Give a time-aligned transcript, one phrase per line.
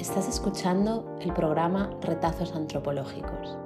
[0.00, 3.58] Estás escuchando el programa Retazos Antropológicos.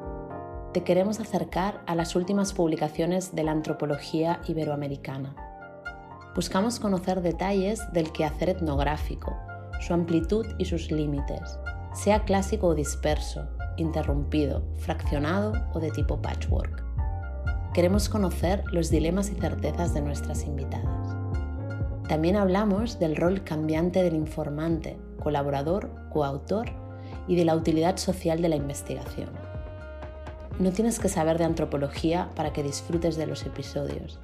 [0.73, 5.37] Te queremos acercar a las últimas publicaciones de la antropología iberoamericana.
[6.35, 9.37] Buscamos conocer detalles del quehacer etnográfico,
[9.81, 11.57] su amplitud y sus límites,
[11.93, 13.47] sea clásico o disperso,
[13.77, 16.83] interrumpido, fraccionado o de tipo patchwork.
[17.73, 21.15] Queremos conocer los dilemas y certezas de nuestras invitadas.
[22.09, 26.67] También hablamos del rol cambiante del informante, colaborador, coautor
[27.27, 29.31] y de la utilidad social de la investigación.
[30.61, 34.21] No tienes que saber de antropología para que disfrutes de los episodios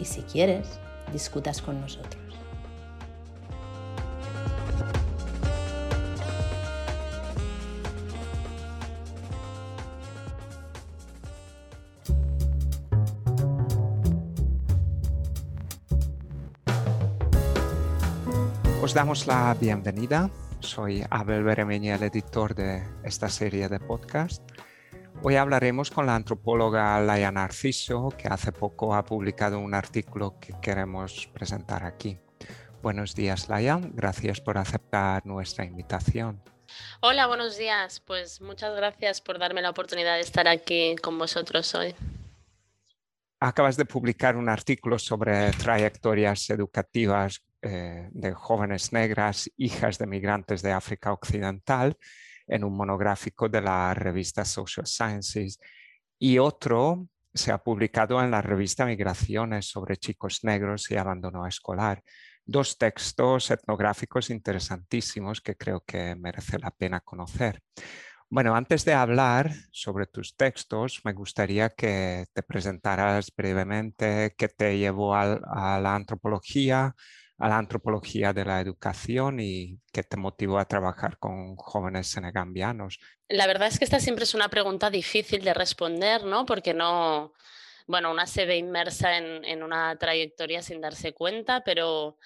[0.00, 0.80] y si quieres,
[1.12, 2.27] discutas con nosotros.
[18.88, 20.30] Os damos la bienvenida.
[20.60, 24.42] Soy Abel Beremeña, el editor de esta serie de podcast.
[25.22, 30.54] Hoy hablaremos con la antropóloga Laia Narciso, que hace poco ha publicado un artículo que
[30.62, 32.18] queremos presentar aquí.
[32.80, 33.78] Buenos días, Laia.
[33.92, 36.42] Gracias por aceptar nuestra invitación.
[37.02, 38.00] Hola, buenos días.
[38.00, 41.94] Pues muchas gracias por darme la oportunidad de estar aquí con vosotros hoy.
[43.38, 50.62] Acabas de publicar un artículo sobre trayectorias educativas eh, de jóvenes negras, hijas de migrantes
[50.62, 51.96] de África Occidental,
[52.46, 55.58] en un monográfico de la revista Social Sciences.
[56.18, 62.02] Y otro se ha publicado en la revista Migraciones sobre chicos negros y abandono escolar.
[62.44, 67.60] Dos textos etnográficos interesantísimos que creo que merece la pena conocer.
[68.30, 74.78] Bueno, antes de hablar sobre tus textos, me gustaría que te presentaras brevemente qué te
[74.78, 76.94] llevó a la antropología,
[77.38, 82.98] a la antropología de la educación y qué te motivó a trabajar con jóvenes senegambianos?
[83.28, 86.44] La verdad es que esta siempre es una pregunta difícil de responder, ¿no?
[86.44, 87.32] Porque no,
[87.86, 92.18] bueno, una se ve inmersa en, una trayectoria sin darse cuenta, pero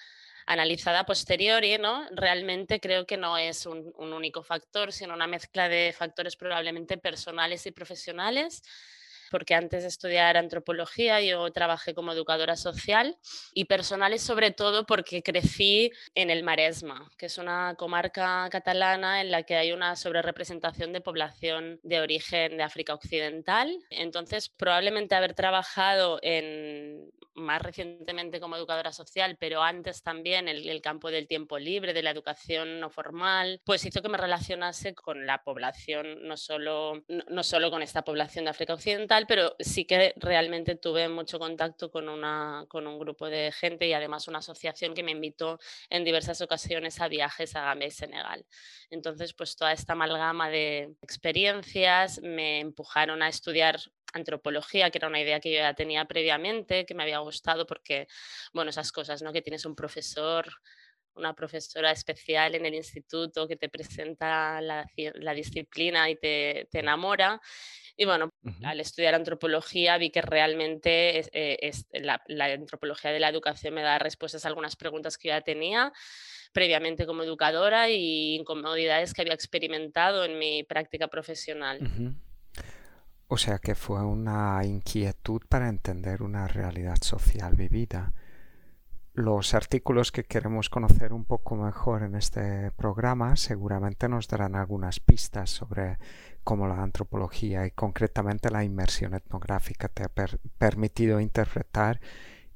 [0.47, 2.05] analizada a posteriori, ¿no?
[2.11, 6.97] Realmente creo que no es un, un único factor, sino una mezcla de factores probablemente
[6.97, 8.63] personales y profesionales
[9.33, 13.17] porque antes de estudiar antropología yo trabajé como educadora social
[13.51, 19.31] y personales sobre todo porque crecí en el Maresma, que es una comarca catalana en
[19.31, 23.75] la que hay una sobrerepresentación de población de origen de África Occidental.
[23.89, 30.81] Entonces, probablemente haber trabajado en más recientemente como educadora social, pero antes también el, el,
[30.81, 35.25] campo del tiempo libre, de la educación no formal, pues hizo que me relacionase con
[35.25, 40.13] la población, no solo, no, solo con esta población de África Occidental, pero sí que
[40.17, 44.93] realmente tuve mucho contacto con, una, con un grupo de gente y además una asociación
[44.93, 48.45] que me invitó en diversas ocasiones a viajes a Gambia y Senegal.
[48.89, 53.79] Entonces, pues toda esta amalgama de experiencias me empujaron a estudiar
[54.13, 58.07] antropología, que era una idea que yo ya tenía previamente, que me había gustado porque,
[58.53, 59.33] bueno, esas cosas, ¿no?
[59.33, 60.47] Que tienes un profesor,
[61.15, 64.85] una profesora especial en el instituto que te presenta la,
[65.35, 67.41] disciplina y te, enamora.
[67.95, 68.29] Y bueno,
[68.63, 73.99] al estudiar antropología vi que realmente eh, la, la, antropología de la educación me da
[73.99, 75.93] respuestas a algunas preguntas que yo ya tenía
[76.53, 81.79] previamente como educadora y incomodidades que había experimentado en mi práctica profesional.
[83.27, 88.13] O sea que fue una inquietud para entender una realidad social vivida.
[89.15, 94.99] Los artículos que queremos conocer un poco mejor en este programa seguramente nos darán algunas
[94.99, 95.99] pistas sobre
[96.43, 100.09] cómo la antropología y concretamente la inmersión etnográfica te ha
[100.57, 102.01] permitido interpretar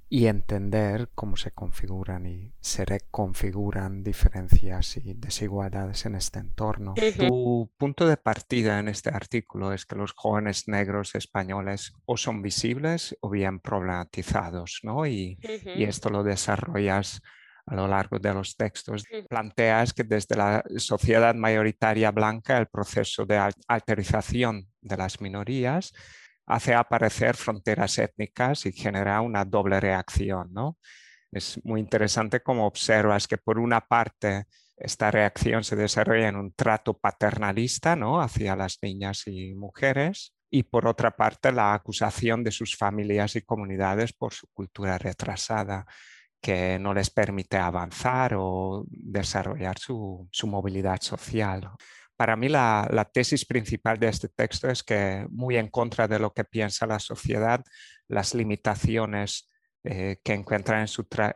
[0.09, 6.93] y entender cómo se configuran y se reconfiguran diferencias y desigualdades en este entorno.
[6.93, 12.41] Tu punto de partida en este artículo es que los jóvenes negros españoles o son
[12.41, 15.05] visibles o bien problematizados, ¿no?
[15.05, 15.39] Y,
[15.75, 17.21] y esto lo desarrollas
[17.65, 19.03] a lo largo de los textos.
[19.27, 25.91] Planteas que desde la sociedad mayoritaria blanca el proceso de alterización de las minorías
[26.47, 30.47] hace aparecer fronteras étnicas y genera una doble reacción.
[30.51, 30.77] ¿no?
[31.31, 34.45] Es muy interesante cómo observas que por una parte
[34.77, 38.21] esta reacción se desarrolla en un trato paternalista ¿no?
[38.21, 43.41] hacia las niñas y mujeres y por otra parte la acusación de sus familias y
[43.41, 45.85] comunidades por su cultura retrasada
[46.39, 51.71] que no les permite avanzar o desarrollar su, su movilidad social
[52.17, 56.33] para mí la, tesis principal de este texto es que muy en contra de lo
[56.33, 57.63] que piensa la sociedad,
[58.07, 59.49] las limitaciones
[59.83, 60.87] eh, que encuentran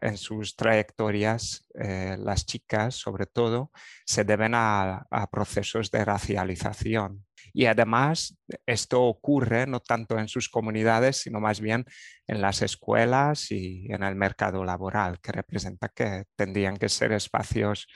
[0.01, 3.71] en, sus trayectorias eh, las chicas, sobre todo,
[4.05, 7.25] se deben a, procesos de racialización.
[7.53, 11.85] Y además, esto ocurre no tanto en sus comunidades, sino más bien
[12.27, 17.87] en las escuelas y en el mercado laboral, que representa que tendrían que ser espacios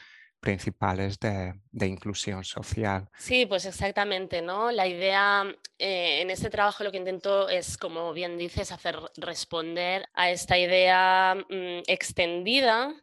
[0.46, 1.56] principales de,
[1.86, 3.10] inclusión social.
[3.18, 4.72] Sí, pues exactamente, ¿no?
[4.72, 5.44] La idea
[5.80, 10.58] eh, en este trabajo lo que intento es, como bien dices, hacer responder a esta
[10.58, 12.94] idea mm, extendida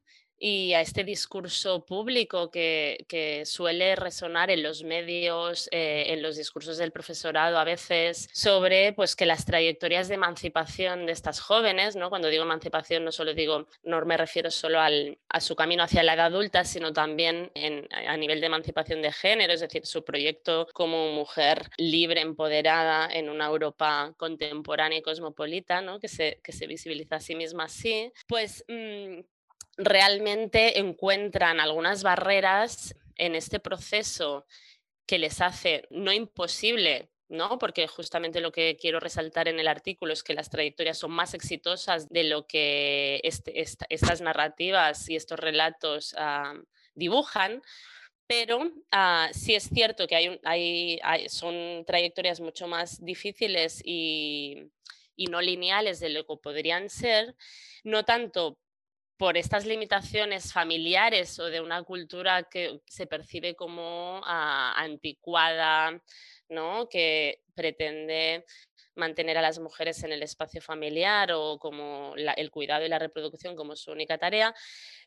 [0.44, 3.06] y a este discurso público que,
[3.44, 9.14] suele resonar en los medios, eh, en los discursos del profesorado a veces, sobre pues,
[9.14, 12.08] que las trayectorias de emancipación de estas jóvenes, ¿no?
[12.10, 16.02] cuando digo emancipación no solo digo, no me refiero solo al, a su camino hacia
[16.02, 17.52] la edad adulta, sino también
[18.08, 23.28] a nivel de emancipación de género, es decir, su proyecto como mujer libre, empoderada en
[23.28, 26.00] una Europa contemporánea y cosmopolita, ¿no?
[26.00, 28.64] que, se, que se visibiliza a sí misma así, pues...
[28.66, 29.20] Mm,
[29.76, 34.46] realmente encuentran algunas barreras en este proceso
[35.06, 37.58] que les hace no imposible, ¿no?
[37.58, 41.34] Porque justamente lo que quiero resaltar en el artículo es que las trayectorias son más
[41.34, 46.54] exitosas de lo que este, estas narrativas y estos relatos ah,
[46.94, 47.62] dibujan,
[48.26, 54.70] pero ah, sí es cierto que hay, hay, son trayectorias mucho más difíciles y
[55.16, 57.36] no lineales de lo que podrían ser,
[57.84, 58.58] no tanto
[59.22, 66.02] por estas limitaciones familiares o de una cultura que se percibe como ah, anticuada,
[66.48, 66.88] ¿no?
[66.88, 68.44] que pretende
[68.96, 73.54] mantener a las mujeres en el espacio familiar o como el cuidado y la reproducción
[73.54, 74.52] como su única tarea,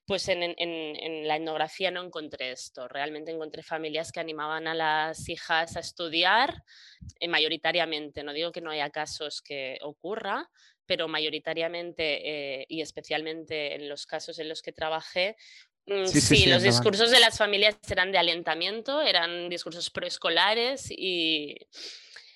[0.06, 2.88] pues en, la etnografía no encontré esto.
[2.88, 6.63] Realmente encontré familias que animaban a las hijas a estudiar
[7.19, 8.23] eh, mayoritariamente.
[8.23, 10.50] No digo que no haya casos que ocurra,
[10.86, 15.36] pero mayoritariamente eh, y especialmente en los casos en los que trabajé,
[15.86, 21.56] mm, sí, los discursos de las familias eran de alentamiento, eran discursos preescolares y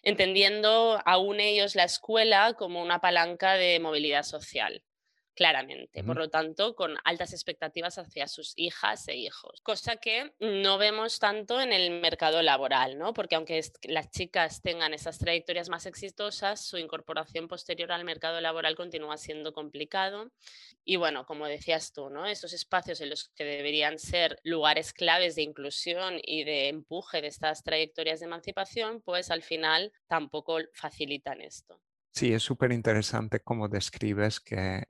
[0.04, 4.84] entendiendo aún ellos la escuela como una palanca de movilidad social
[5.40, 6.04] claramente.
[6.04, 9.62] Por lo tanto, con altas expectativas hacia sus hijas e hijos.
[9.62, 13.14] Cosa que no vemos tanto en el mercado laboral, ¿no?
[13.14, 18.76] Porque aunque las chicas tengan esas trayectorias más exitosas, su incorporación posterior al mercado laboral
[18.76, 20.30] continúa siendo complicado.
[20.84, 22.26] Y bueno, como decías tú, ¿no?
[22.26, 27.28] Esos espacios en los que deberían ser lugares claves de inclusión y de empuje de
[27.28, 31.80] estas trayectorias de emancipación, pues al final tampoco facilitan esto.
[32.12, 34.84] Sí, es súper interesante cómo describes que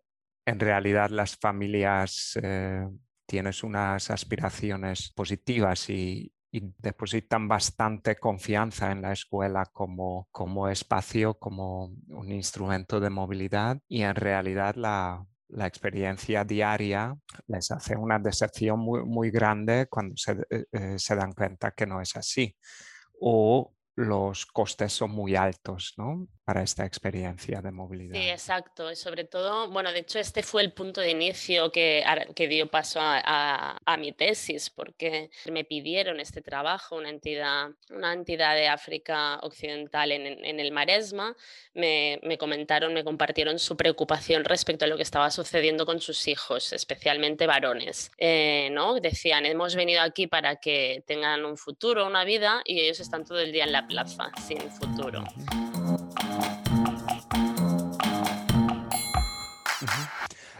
[0.50, 2.88] en realidad las familias eh,
[3.26, 11.94] tienes unas aspiraciones positivas y, depositan bastante confianza en la escuela como, como espacio, como
[12.08, 17.16] un instrumento de movilidad y en realidad la, la experiencia diaria
[17.46, 21.86] les hace una decepción muy, muy grande cuando se, eh, eh, se, dan cuenta que
[21.86, 22.56] no es así.
[23.22, 26.28] O los costes son muy altos ¿no?
[26.50, 28.16] Para esta experiencia de movilidad.
[28.16, 28.92] Sí, exacto.
[28.92, 32.04] Y sobre todo, bueno, de hecho este fue el punto de inicio que,
[32.34, 38.14] que dio paso a, a, mi tesis, porque me pidieron este trabajo, una entidad, una
[38.14, 41.36] entidad de África Occidental en, en el Maresma,
[41.76, 46.28] me, me, comentaron, me compartieron su preocupación respecto a lo que estaba sucediendo con sus
[46.28, 48.10] hijos, especialmente varones.
[48.18, 49.00] Eh, ¿no?
[49.00, 53.40] Decían, hemos venido aquí para que tengan un futuro, una vida, y ellos están todo
[53.40, 55.24] el día en la plaza, sin futuro.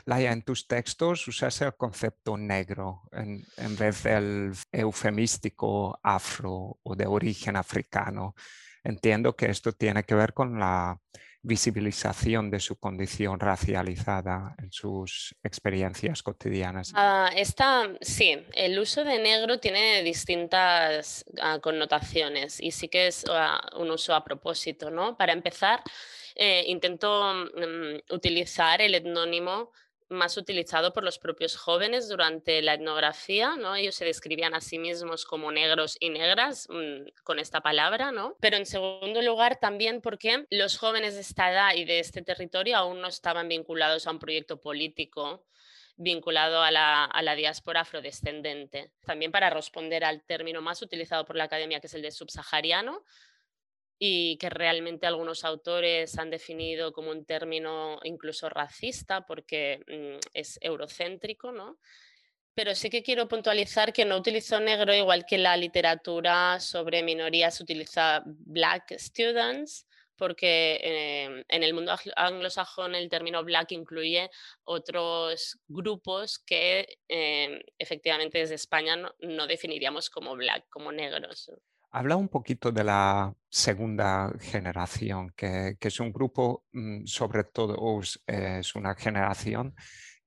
[0.10, 3.46] Laia, en tus textos usas el concepto negro en,
[3.78, 8.34] vez del eufemístico afro o de origen africano.
[8.84, 11.00] Entiendo que esto tiene que ver con la
[11.44, 16.92] visibilización de su condición racializada en sus experiencias cotidianas.
[16.96, 17.30] Ah,
[18.02, 23.92] sí, el uso de negro tiene distintas ah, connotaciones y sí que es ah, un
[23.92, 24.90] uso a propósito.
[24.90, 25.16] ¿no?
[25.16, 25.84] Para empezar,
[26.34, 29.72] eh, intento mm, utilizar el etnónimo
[30.10, 33.76] más utilizado por los propios jóvenes durante la etnografía, ¿no?
[33.76, 38.36] Ellos se describían a sí mismos como negros y negras mm, con esta palabra, ¿no?
[38.40, 42.78] Pero en segundo lugar también porque los jóvenes de esta edad y de este territorio
[42.78, 45.46] aún no estaban vinculados a un proyecto político
[45.96, 48.94] vinculado a la, a la, diáspora afrodescendente.
[49.06, 53.04] También para responder al término más utilizado por la academia, que es el de subsahariano,
[54.00, 60.58] y que realmente algunos autores han definido como un término incluso racista porque mm, es
[60.62, 61.78] eurocéntrico, ¿no?
[62.56, 67.60] Pero sí que quiero puntualizar que no utilizo negro igual que la literatura sobre minorías
[67.62, 69.86] utiliza black students,
[70.18, 74.30] porque em, en el mundo anglosajón el término black incluye
[74.66, 81.52] otros grupos que em, efectivamente desde España no, definiríamos como black, como negros.
[81.92, 87.76] Habla un poquito de la segunda generación, que, es un grupo, mm, sobre todo
[88.28, 89.76] es una generación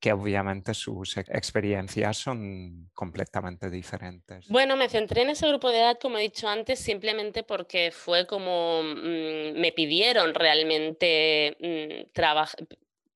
[0.00, 4.48] que obviamente sus experiencias son completamente diferentes.
[4.48, 8.26] Bueno, me centré en ese grupo de edad, como he dicho antes, simplemente porque fue
[8.26, 12.10] como mm, me pidieron realmente mm,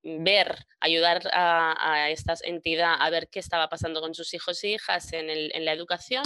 [0.03, 5.11] ver, ayudar a, esta entidad a ver qué estaba pasando con sus hijos e hijas
[5.11, 6.23] en la educación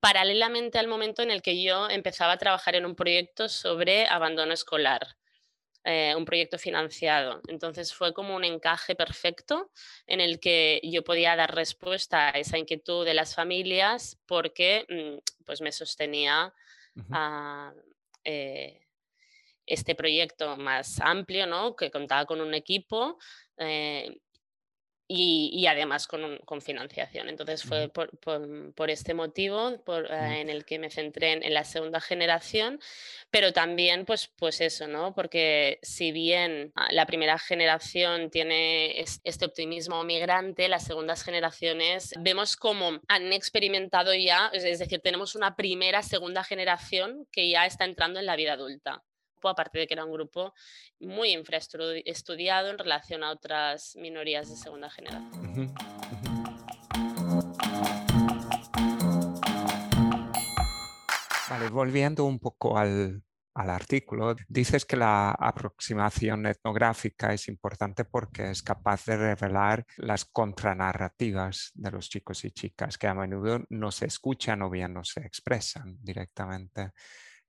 [0.00, 4.52] paralelamente al momento en el que yo empezaba a trabajar en un proyecto sobre abandono
[4.52, 5.16] escolar.
[5.84, 7.40] Eh, un proyecto financiado.
[7.48, 9.70] Entonces fue como un encaje perfecto
[10.06, 15.44] en el que yo podía dar respuesta a esa inquietud de las familias porque mm,
[15.46, 16.52] pues me sostenía
[17.10, 17.72] a,
[18.24, 18.86] eh,
[19.64, 21.76] este proyecto más amplio, ¿no?
[21.76, 23.18] que contaba con un equipo
[23.56, 24.20] eh,
[25.10, 27.30] y, además con, financiación.
[27.30, 32.78] Entonces fue por, este motivo eh, en el que me centré en, la segunda generación,
[33.30, 35.14] pero también pues, pues eso, ¿no?
[35.14, 42.56] Porque si bien ah, la primera generación tiene este optimismo migrante, las segundas generaciones vemos
[42.56, 48.20] como han experimentado ya, es decir, tenemos una primera, segunda generación que ya está entrando
[48.20, 49.02] en la vida adulta
[49.46, 50.54] aparte de que era un grupo
[50.98, 55.74] muy infraestudiado en relación a otras minorías de segunda generación.
[61.50, 63.22] Vale, volviendo un poco al,
[63.58, 70.24] al artículo, dices que la aproximación etnográfica es importante porque es capaz de revelar las
[70.26, 75.02] contranarrativas de los chicos y chicas que a menudo no se escuchan o bien no
[75.02, 76.92] se expresan directamente.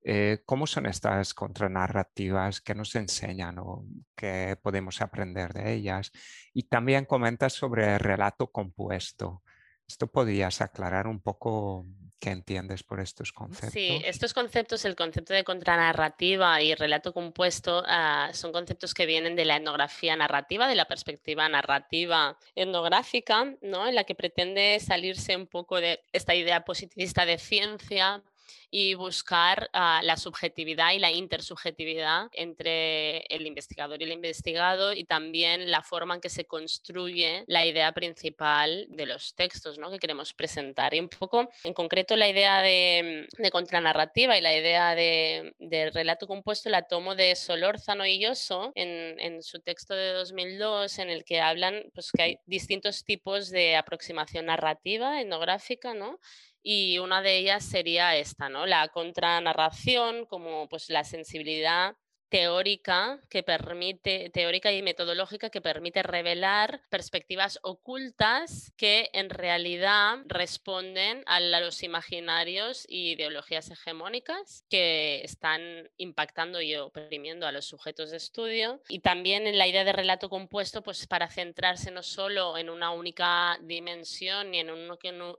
[0.03, 6.11] Eh, ¿Cómo son estas contranarrativas que nos enseñan o qué podemos aprender de ellas?
[6.53, 9.43] Y también comentas sobre el relato compuesto.
[9.87, 11.85] ¿Esto podrías aclarar un poco
[12.19, 13.73] qué entiendes por estos conceptos?
[13.73, 19.35] Sí, estos conceptos, el concepto de contranarrativa y relato compuesto, ah, son conceptos que vienen
[19.35, 23.87] de la etnografía narrativa, de la perspectiva narrativa etnográfica, ¿no?
[23.87, 28.23] en la que pretende salirse un poco de esta idea positivista de ciencia
[28.71, 35.05] y buscar ah, la subjetividad y la intersubjetividad entre el investigador y el investigado y
[35.05, 39.89] también la forma en que se construye la idea principal de los textos ¿no?
[39.89, 40.93] que queremos presentar.
[40.93, 45.89] Y un poco, en concreto, la idea de, de contranarrativa y la idea de, de,
[45.91, 51.09] relato compuesto la tomo de Solórzano y Yoso en, en su texto de 2002, en
[51.09, 56.19] el que hablan pues, que hay distintos tipos de aproximación narrativa, etnográfica, ¿no?
[56.63, 58.65] Y una de ellas sería esta, ¿no?
[58.65, 61.95] La contranarración, como pues la sensibilidad
[62.29, 71.23] teórica que permite, teórica y metodológica que permite revelar perspectivas ocultas que en realidad responden
[71.25, 78.17] a los imaginarios y ideologías hegemónicas que están impactando y oprimiendo a los sujetos de
[78.17, 78.81] estudio.
[78.87, 82.91] Y también en la idea de relato compuesto, pues para centrarse no solo en una
[82.91, 84.89] única dimensión ni en un,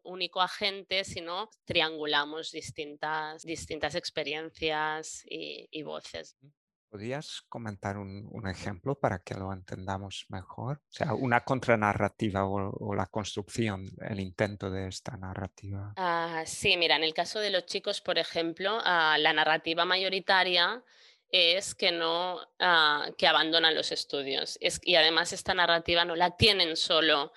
[0.02, 6.36] único agente, sino triangulamos distintas, distintas experiencias y, y voces.
[6.90, 10.78] ¿Podrías comentar un, ejemplo para que lo entendamos mejor?
[10.78, 15.94] O sea, una contranarrativa o, la construcción, el intento de esta narrativa.
[15.96, 20.82] Ah, sí, mira, en el caso de los chicos, por ejemplo, ah, la narrativa mayoritaria
[21.30, 24.58] es que no ah, que abandonan los estudios.
[24.60, 27.32] Es, y además esta narrativa no la tienen solo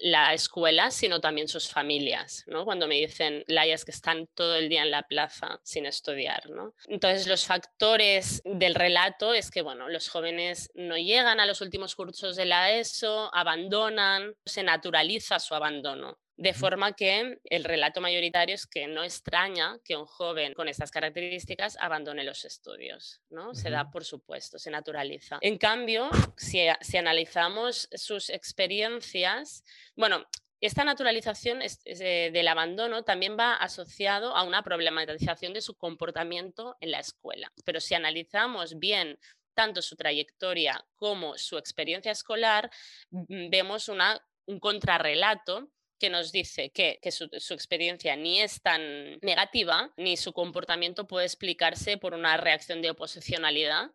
[0.00, 2.64] la escuela, sino también sus familias, ¿no?
[2.64, 6.74] Cuando me dicen layas que están todo el día en la plaza sin estudiar, ¿no?
[6.88, 11.94] Entonces, los factores del relato es que, bueno, los jóvenes no llegan a los últimos
[11.94, 16.18] cursos de la ESO, abandonan, se naturaliza su abandono.
[16.36, 20.90] De forma que el relato mayoritario es que no extraña que un joven con estas
[20.90, 23.54] características abandone los estudios, ¿no?
[23.54, 25.38] Se da por supuesto, se naturaliza.
[25.40, 29.62] En cambio, si, si analizamos sus experiencias,
[29.94, 30.26] bueno,
[30.60, 37.00] esta naturalización del abandono también va asociado a una problematización de su comportamiento en la
[37.00, 37.52] escuela.
[37.64, 39.18] Pero si analizamos bien
[39.52, 42.70] tanto su trayectoria como su experiencia escolar,
[43.10, 45.68] vemos una, un contrarrelato
[46.04, 51.96] que nos dice que, su, experiencia ni es tan negativa, ni su comportamiento puede explicarse
[51.96, 53.90] por una reacción de oposicionalidad,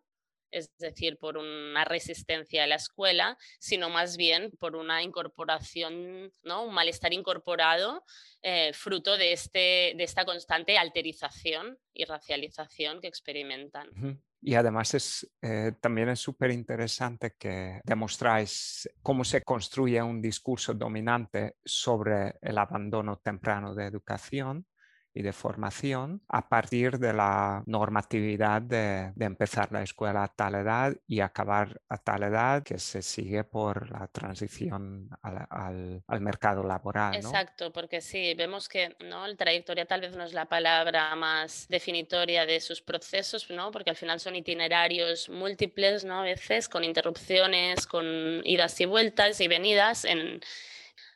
[0.50, 6.64] es decir, por una resistencia a la escuela, sino más bien por una incorporación, ¿no?
[6.64, 8.04] un malestar incorporado
[8.42, 13.88] eh, fruto de, este, de esta constante alterización y racialización que experimentan.
[14.42, 20.72] Y además es, eh, también es súper interesante que demostráis cómo se construye un discurso
[20.72, 24.66] dominante sobre el abandono temprano de educación
[25.12, 30.94] y de formación a partir de la normatividad de, empezar la escuela a tal edad
[31.06, 37.14] y acabar a tal edad que se sigue por la transición al, mercado laboral.
[37.14, 39.24] Exacto, porque sí, vemos que ¿no?
[39.26, 43.70] el trayectoria tal vez no es la palabra más definitoria de sus procesos, ¿no?
[43.70, 46.20] porque al final son itinerarios múltiples, ¿no?
[46.20, 48.06] a veces con interrupciones, con
[48.44, 50.40] idas y vueltas y venidas en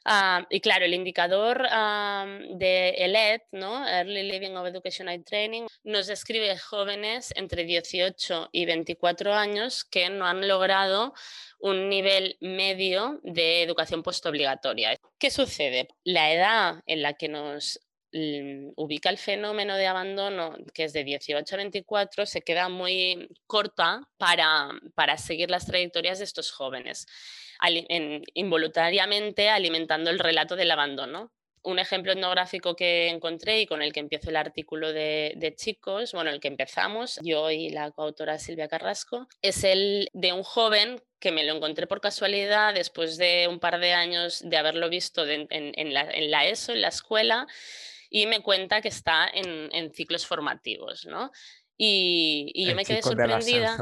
[0.05, 3.89] Ah, y claro, el indicador de ELED, ¿no?
[3.89, 10.11] Early Living of Education and Training, nos describe jóvenes entre 18 y 24 años que
[10.11, 11.15] no han logrado
[11.59, 14.99] un nivel medio de educación postobligatoria.
[15.19, 15.89] ¿Qué sucede?
[16.05, 17.81] La edad en la que nos
[18.76, 24.09] ubica el fenómeno de abandono, que es de 18 a 24, se queda muy corta
[24.16, 27.06] para, para seguir las trayectorias de estos jóvenes
[28.35, 31.33] involuntariamente alimentando el relato del abandono.
[31.62, 36.28] Un ejemplo etnográfico que encontré y con el que empiezo el artículo de, chicos, bueno,
[36.28, 41.33] el que empezamos, yo y la coautora Silvia Carrasco, es el de un joven que
[41.33, 45.94] me lo encontré por casualidad después de un par de años de haberlo visto en,
[45.94, 47.47] la, ESO, en la escuela,
[48.14, 51.33] y me cuenta que está en, en ciclos formativos, ¿no?
[51.76, 53.76] Y, yo me quedé sorprendida.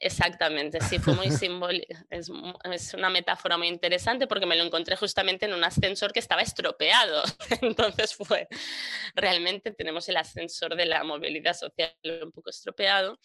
[0.00, 1.94] Exactamente, sí, fue muy simbólico.
[2.10, 2.30] Es,
[2.64, 6.42] es, una metáfora muy interesante porque me lo encontré justamente en un ascensor que estaba
[6.42, 7.22] estropeado.
[7.62, 8.46] Entonces fue,
[9.14, 13.18] realmente tenemos el ascensor de la movilidad social un poco estropeado.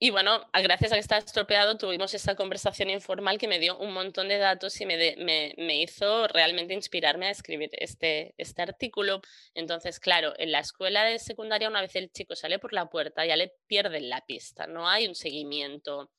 [0.00, 3.92] Y bueno, gracias a que estaba estropeado, tuvimos esta conversación informal que me dio un
[3.92, 9.20] montón de datos y me, me, me, hizo realmente inspirarme a escribir este, este artículo.
[9.54, 13.26] Entonces, claro, en la escuela de secundaria, una vez el chico sale por la puerta,
[13.26, 16.12] ya le pierden la pista, no hay un seguimiento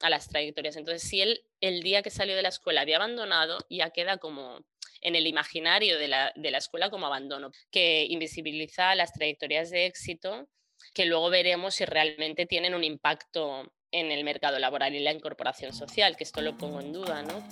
[0.00, 0.76] a las trayectorias.
[0.76, 4.66] Entonces, si él el día que salió de la escuela había abandonado, ya queda como
[5.00, 9.86] en el imaginario de la, de la escuela como abandono, que invisibiliza las trayectorias de
[9.86, 10.46] éxito
[10.92, 15.72] que luego veremos si realmente tienen un impacto en el mercado laboral y la incorporación
[15.72, 17.46] social, que esto lo pongo en duda, ¿no?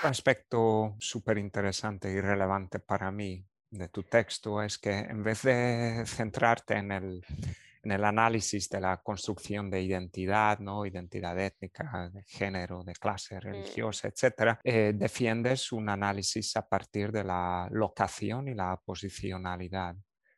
[0.00, 5.42] Un aspecto súper interesante y relevante para mí de tu texto es que en vez
[5.42, 7.24] de centrarte en el
[7.82, 10.86] en el análisis de la construcción de identidad, ¿no?
[10.86, 13.40] identidad étnica, de género, de clase mm.
[13.40, 19.96] religiosa, etcétera, eh, defiendes un análisis a partir de la locación y la posicionalidad.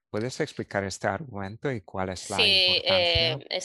[0.09, 3.46] ¿Puedes explicar este argumento y cuál es la sí, importancia?
[3.48, 3.61] Eh,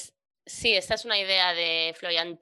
[0.46, 2.38] sí, esta es una idea de Florian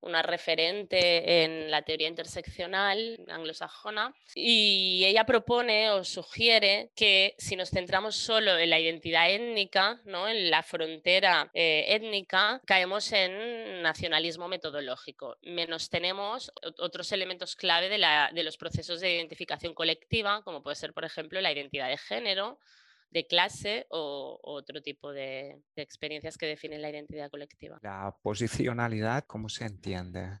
[0.00, 7.70] una referente en la teoría interseccional anglosajona, y ella propone o sugiere que si nos
[7.70, 10.28] centramos solo en la identidad étnica, ¿no?
[10.28, 15.36] en la frontera eh, étnica, caemos en nacionalismo metodológico.
[15.42, 20.76] Menos tenemos otros elementos clave de, la, de los procesos de identificación colectiva, como puede
[20.76, 22.58] ser, por ejemplo, la identidad de género,
[23.10, 27.78] de clase o, otro tipo de, experiencias que definen la identidad colectiva.
[27.82, 30.40] La posicionalidad, ¿cómo se entiende?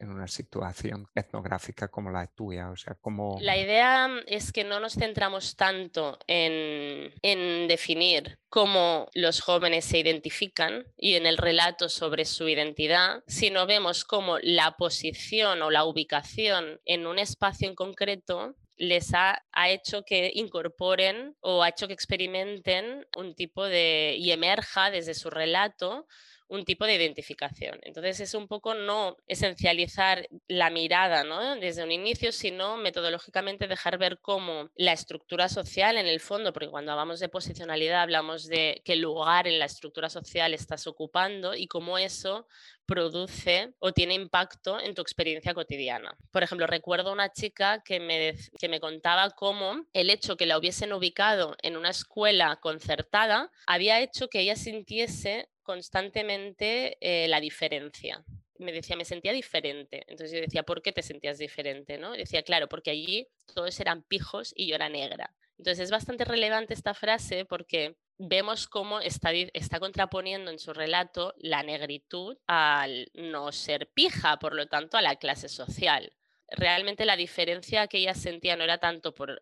[0.00, 2.70] En, una situación etnográfica como la tuya?
[2.70, 3.36] O sea, como...
[3.40, 9.98] La idea es que no nos centramos tanto en, en, definir cómo los jóvenes se
[9.98, 15.84] identifican y en el relato sobre su identidad, sino vemos cómo la posición o la
[15.84, 21.92] ubicación en un espacio en concreto les ha, hecho que incorporen o ha hecho que
[21.92, 26.06] experimenten un tipo de, y emerja desde su relato
[26.48, 27.78] un tipo de identificación.
[27.82, 31.56] Entonces es un poco no esencializar la mirada ¿no?
[31.56, 36.70] desde un inicio, sino metodológicamente dejar ver cómo la estructura social en el fondo, porque
[36.70, 41.66] cuando hablamos de posicionalidad hablamos de qué lugar en la estructura social estás ocupando y
[41.66, 42.46] cómo eso
[42.88, 46.16] produce o tiene impacto en tu experiencia cotidiana.
[46.30, 50.56] Por ejemplo, recuerdo una chica que me, que me contaba cómo el hecho que la
[50.56, 58.24] hubiesen ubicado en una escuela concertada había hecho que ella sintiese constantemente eh, la diferencia
[58.58, 60.02] me decía, me sentía diferente.
[60.08, 61.98] Entonces yo decía, ¿por qué te sentías diferente?
[61.98, 62.12] ¿no?
[62.12, 65.34] decía, claro, porque allí todos eran pijos y yo era negra.
[65.58, 71.34] Entonces es bastante relevante esta frase porque vemos cómo está, está contraponiendo en su relato
[71.36, 76.12] la negritud al no ser pija, por lo tanto, a la clase social.
[76.50, 79.40] Realmente la diferencia que ella sentía no era tanto por,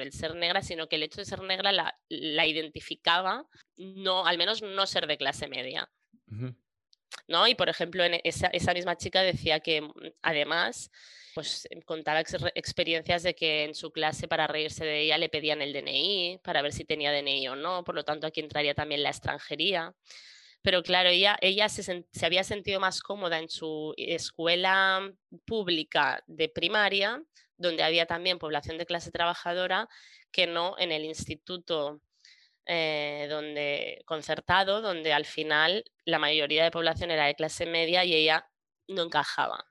[0.00, 4.38] el ser negra, sino que el hecho de ser negra la, la identificaba, no, al
[4.38, 5.90] menos no ser de clase media.
[7.28, 7.46] ¿no?
[7.46, 10.90] Y por ejemplo, en esa, esa, misma chica decía que mm, además
[11.34, 15.72] pues contaba experiencias de que en su clase para reírse de ella le pedían el
[15.72, 19.10] DNI para ver si tenía DNI o no, por lo tanto aquí entraría también la
[19.10, 19.94] extranjería.
[20.62, 25.10] Pero claro, ella, ella se, se había sentido más cómoda en su escuela
[25.46, 27.22] pública de primaria,
[27.56, 29.88] donde había también población de clase trabajadora,
[30.30, 32.02] que no en el instituto
[32.66, 38.14] eh, donde, concertado, donde al final la mayoría de población era de clase media y
[38.14, 38.48] ella
[38.86, 39.64] no encajaba.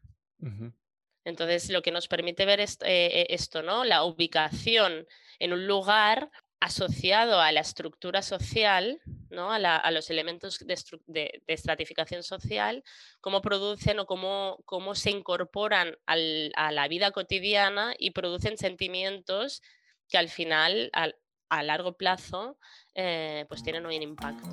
[1.24, 3.86] Entonces, lo que nos permite ver esto, eh, esto, ¿no?
[3.86, 5.06] La ubicación
[5.38, 9.52] en un lugar asociado a la estructura social, ¿no?
[9.52, 12.84] a, los elementos de, estratificación social,
[13.22, 19.62] cómo producen o cómo, cómo se incorporan a la vida cotidiana y producen sentimientos
[20.10, 20.92] que al final,
[21.50, 22.58] a largo plazo,
[22.94, 24.48] eh, pues tienen un impacto.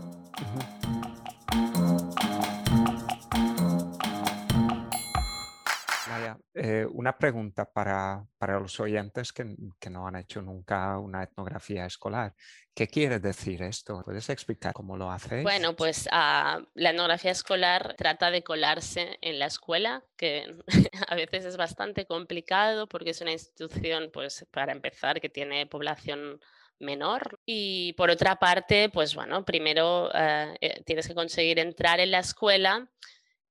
[6.55, 9.45] Eh, una pregunta para, los oyentes que,
[9.91, 12.35] no han hecho nunca una etnografía escolar.
[12.75, 14.03] ¿Qué quiere decir esto?
[14.05, 15.43] ¿Puedes explicar cómo lo hacéis?
[15.43, 20.57] Bueno, pues ah, la etnografía escolar trata de colarse en la escuela, que
[21.09, 26.41] a veces es bastante complicado porque es una institución, pues para empezar, que tiene población
[26.79, 27.41] menor.
[27.47, 32.19] Y por otra parte, pues bueno, primero eh, eh, tienes que conseguir entrar en la
[32.19, 32.89] escuela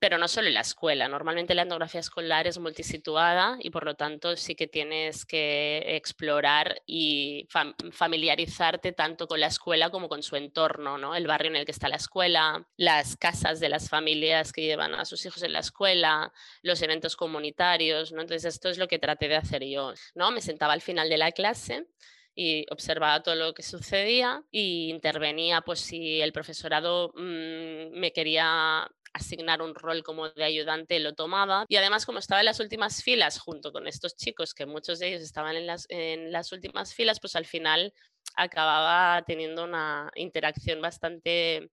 [0.06, 1.08] pero no solo en la escuela.
[1.08, 6.84] Normalmente la etnografía escolar es multisituada y por lo tanto sí que tienes que explorar
[6.86, 7.48] y
[7.92, 11.16] familiarizarte tanto con la escuela como con su entorno, ¿no?
[11.16, 14.94] El barrio en el que está la escuela, las casas de las familias que llevan
[14.94, 18.22] a sus hijos en la escuela, los eventos comunitarios, ¿no?
[18.22, 20.30] Entonces esto es lo que traté de hacer yo, ¿no?
[20.30, 21.88] Me sentaba al final de la clase
[22.36, 28.88] y observaba todo lo que sucedía y intervenía pues si el profesorado mm, me quería
[29.16, 33.02] asignar un rol como de ayudante lo tomaba y además como estaba en las últimas
[33.02, 36.94] filas junto con estos chicos que muchos de ellos estaban en las, en las últimas
[36.94, 37.94] filas pues al final
[38.36, 41.72] acababa teniendo una interacción bastante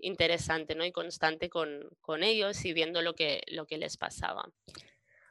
[0.00, 0.84] interesante ¿no?
[0.84, 4.48] y constante con, con ellos y viendo lo que, lo que les pasaba.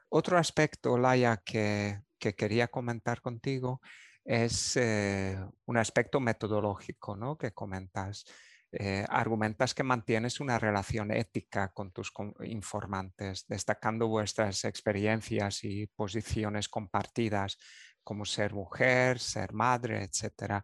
[0.09, 3.79] Otro aspecto, Laia, que, que quería comentar contigo
[4.25, 7.37] es eh, un aspecto metodológico ¿no?
[7.37, 8.25] que comentas.
[8.71, 12.11] Eh, argumentas que mantienes una relación ética con tus
[12.43, 17.57] informantes, destacando vuestras experiencias y posiciones compartidas
[18.03, 20.61] como ser mujer, ser madre, etc.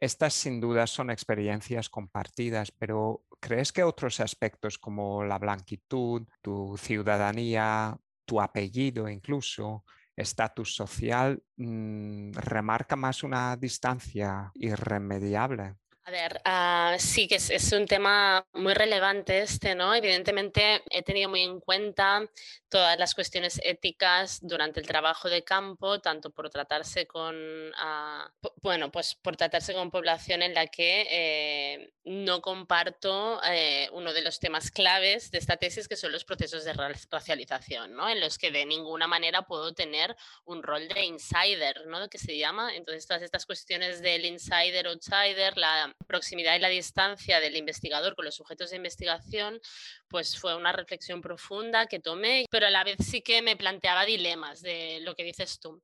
[0.00, 6.76] Estas sin duda son experiencias compartidas, pero ¿crees que otros aspectos como la blanquitud, tu
[6.78, 9.84] ciudadanía, tu apellido incluso,
[10.16, 15.76] estatus social, mm, remarca más una distancia irremediable?
[16.08, 19.92] A ver, ah, sí que es, un tema muy relevante este, ¿no?
[19.92, 22.24] Evidentemente he tenido muy en cuenta
[22.68, 27.34] todas las cuestiones éticas durante el trabajo de campo, tanto por tratarse con,
[27.76, 28.30] ah,
[28.62, 34.22] bueno, pues por tratarse con población en la que eh, no comparto eh, uno de
[34.22, 36.72] los temas claves de esta tesis, que son los procesos de
[37.10, 38.08] racialización, ¿no?
[38.08, 40.14] En los que de ninguna manera puedo tener
[40.44, 42.08] un rol de insider, ¿no?
[42.08, 42.76] Que se llama.
[42.76, 48.34] Entonces, todas estas cuestiones del insider-outsider, la proximidad y la distancia del investigador con los
[48.34, 49.60] sujetos de investigación,
[50.08, 54.04] pues fue una reflexión profunda que tomé, pero a la vez sí que me planteaba
[54.04, 55.82] dilemas de lo que dices tú.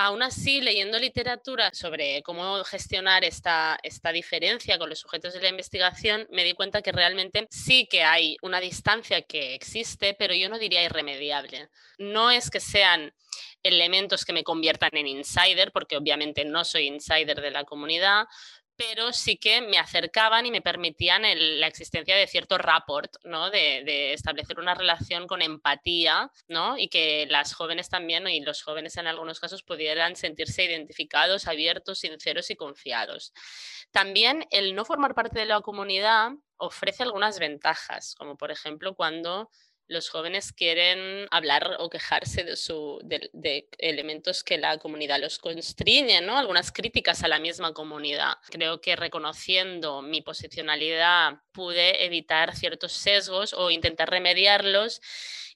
[0.00, 5.48] Aún así, leyendo literatura sobre cómo gestionar esta, esta diferencia con los sujetos de la
[5.48, 10.48] investigación, me di cuenta que realmente sí que hay una distancia que existe, pero yo
[10.48, 11.68] no diría irremediable.
[11.98, 13.12] No es que sean
[13.64, 18.26] elementos que me conviertan en insider, porque obviamente no soy insider de la comunidad,
[18.78, 21.22] pero sí que me acercaban y me permitían
[21.58, 23.50] la existencia de cierto rapport, ¿no?
[23.50, 26.78] De, establecer una relación con empatía, ¿no?
[26.78, 31.98] Y que las jóvenes también, y los jóvenes en algunos casos, pudieran sentirse identificados, abiertos,
[31.98, 33.32] sinceros y confiados.
[33.90, 39.50] También el no formar parte de la comunidad ofrece algunas ventajas, como por ejemplo cuando
[39.88, 46.20] los jóvenes quieren hablar o quejarse de, su, de, elementos que la comunidad los constriñe,
[46.20, 46.36] ¿no?
[46.36, 48.34] Algunas críticas a la misma comunidad.
[48.50, 55.00] Creo que reconociendo mi posicionalidad pude evitar ciertos sesgos o intentar remediarlos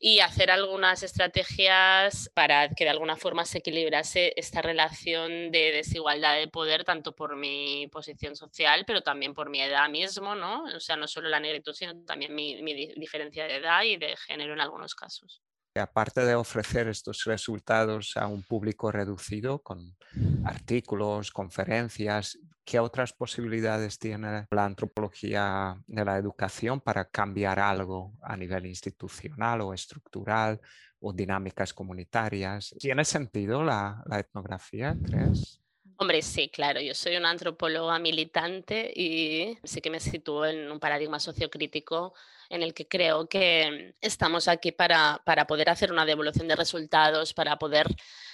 [0.05, 6.35] y hacer algunas estrategias para que de alguna forma se equilibrase esta relación de desigualdad
[6.35, 10.65] de poder, tanto por mi posición social, pero también por mi edad mismo, ¿no?
[10.75, 14.17] O sea, no solo la negritud, sino también mi, mi diferencia de edad y de
[14.29, 15.43] en algunos casos.
[15.75, 19.97] aparte de ofrecer estos resultados a un público reducido con
[20.45, 28.37] artículos, conferencias, ¿qué otras posibilidades tiene la antropología de la educación para cambiar algo a
[28.37, 30.61] nivel institucional o estructural
[31.01, 32.75] o dinámicas comunitarias?
[32.79, 35.61] ¿Tiene sentido la, etnografía, crees?
[35.97, 40.81] Hombre, sí, claro, yo soy una antropóloga militante y sí que me sitúo en un
[40.81, 42.15] paradigma sociocrítico
[42.53, 47.59] en el que creo que estamos aquí para, poder hacer una devolución de resultados, para
[47.59, 47.87] poder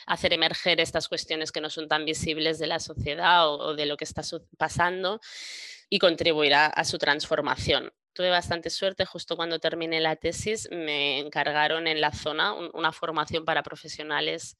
[0.06, 3.96] hacer emerger estas cuestiones que no son tan visibles de la sociedad o, de lo
[3.96, 4.22] que está
[4.56, 5.20] pasando
[5.88, 7.92] y contribuir a, su transformación.
[8.12, 13.44] Tuve bastante suerte, justo cuando terminé la tesis me encargaron en la zona una formación
[13.44, 14.56] para profesionales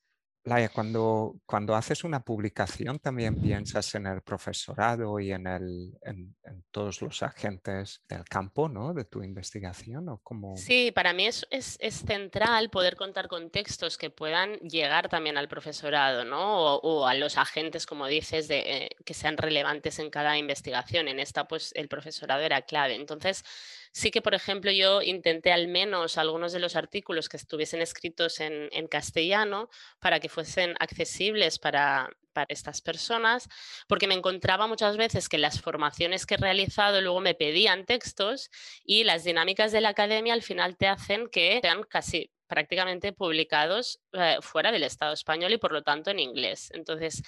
[0.49, 6.35] Laia, cuando, cuando haces una publicación también piensas en el profesorado y en, el, en,
[6.71, 8.95] todos los agentes del campo ¿no?
[8.95, 10.09] de tu investigación.
[10.09, 10.57] ¿o cómo...
[10.57, 15.37] Sí, para mí es, es, es, central poder contar con textos que puedan llegar también
[15.37, 16.77] al profesorado ¿no?
[16.77, 21.09] o, a los agentes, como dices, de, eh, que sean relevantes en cada investigación.
[21.09, 22.95] En esta, pues el profesorado era clave.
[22.95, 23.45] Entonces,
[23.93, 28.41] Sí que, por ejemplo, yo intenté al menos algunos de los artículos que estuviesen escritos
[28.41, 32.11] en, castellano para que fuesen accesibles para,
[32.47, 33.49] estas personas,
[33.89, 38.49] porque me encontraba muchas veces que las formaciones que he realizado luego me pedían textos
[38.85, 43.99] y las dinámicas de la academia al final te hacen que sean casi prácticamente publicados
[44.13, 46.71] eh, fuera del Estado español y por lo tanto en inglés.
[46.75, 47.25] Entonces,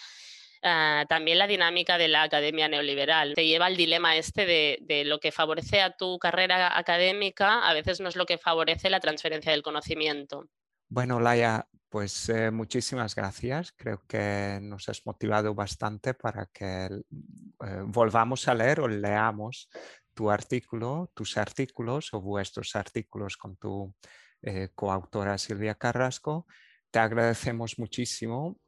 [0.62, 3.35] Ah, también la dinámica de la academia neoliberal.
[3.35, 8.01] Te lleva al dilema este de, lo que favorece a tu carrera académica, a veces
[8.01, 10.46] no es lo que favorece la transferencia del conocimiento.
[10.92, 13.72] Bueno, Laia, pues eh, muchísimas gracias.
[13.76, 19.68] Creo que nos has motivado bastante para que eh, volvamos a leer o leamos
[20.14, 23.94] tu artículo, tus artículos o vuestros artículos con tu
[24.42, 26.48] eh, coautora Silvia Carrasco.
[26.90, 28.59] Te agradecemos muchísimo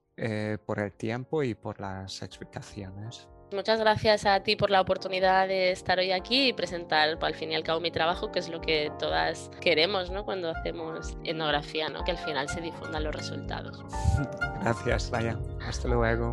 [0.64, 3.31] por el tiempo y por las explicaciones.
[3.52, 7.52] Muchas gracias a ti por la oportunidad de estar hoy aquí y presentar al fin
[7.52, 10.24] y al cabo mi trabajo, que es lo que todas queremos ¿no?
[10.24, 12.04] cuando hacemos etnografía, ¿no?
[12.04, 13.84] que al final se difundan los resultados.
[14.62, 15.38] Gracias, Laia.
[15.66, 16.32] Hasta luego.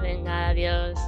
[0.00, 0.98] Venga, adiós.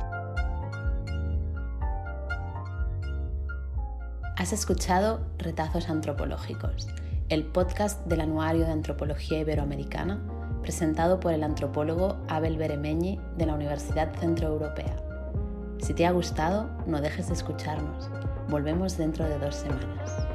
[4.37, 6.89] Has escuchado Retazos Antropológicos,
[7.29, 10.21] el podcast del Anuario de Antropología Iberoamericana
[10.61, 15.10] presentado por el antropólogo Abel Beremeñi de la Universidad Centroeuropea.
[15.83, 18.11] Si te ha gustado, no dejes de escucharnos.
[18.49, 20.30] Volvemos dentro de dos semanas.